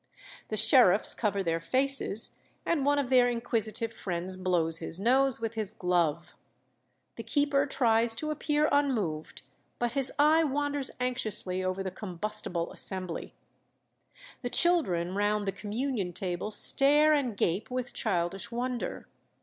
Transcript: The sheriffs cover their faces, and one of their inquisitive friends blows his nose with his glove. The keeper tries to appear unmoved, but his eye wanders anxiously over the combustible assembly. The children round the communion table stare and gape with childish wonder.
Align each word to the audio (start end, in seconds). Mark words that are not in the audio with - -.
The 0.47 0.57
sheriffs 0.57 1.13
cover 1.13 1.43
their 1.43 1.59
faces, 1.59 2.39
and 2.65 2.87
one 2.87 2.97
of 2.97 3.11
their 3.11 3.29
inquisitive 3.29 3.93
friends 3.93 4.35
blows 4.35 4.79
his 4.79 4.99
nose 4.99 5.39
with 5.39 5.53
his 5.53 5.71
glove. 5.73 6.33
The 7.17 7.21
keeper 7.23 7.67
tries 7.67 8.15
to 8.15 8.31
appear 8.31 8.67
unmoved, 8.71 9.43
but 9.77 9.91
his 9.91 10.11
eye 10.17 10.43
wanders 10.43 10.89
anxiously 10.99 11.63
over 11.63 11.83
the 11.83 11.91
combustible 11.91 12.71
assembly. 12.71 13.35
The 14.41 14.49
children 14.49 15.13
round 15.13 15.47
the 15.47 15.51
communion 15.51 16.13
table 16.13 16.49
stare 16.49 17.13
and 17.13 17.37
gape 17.37 17.69
with 17.69 17.93
childish 17.93 18.49
wonder. 18.49 19.07